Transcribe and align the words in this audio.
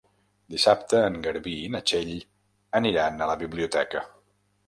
Dissabte 0.53 1.01
en 1.09 1.17
Garbí 1.25 1.53
i 1.65 1.67
na 1.75 1.81
Txell 1.91 2.15
aniran 2.79 3.21
a 3.21 3.27
la 3.35 3.39
biblioteca. 3.45 4.05